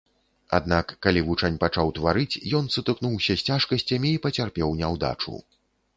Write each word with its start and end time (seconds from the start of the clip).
Аднак 0.57 0.93
калі 1.05 1.21
вучань 1.27 1.59
пачаў 1.65 1.91
тварыць, 1.99 2.39
ён 2.61 2.71
сутыкнуўся 2.77 3.33
з 3.43 3.53
цяжкасцямі 3.53 4.09
і 4.15 4.23
пацярпеў 4.25 4.77
няўдачу. 4.81 5.35